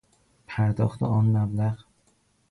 [0.47, 1.85] پرداخت آن مبلغ